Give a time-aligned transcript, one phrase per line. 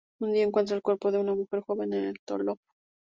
[0.19, 2.63] Un día encuentran el cuerpo de una mujer joven en el loft.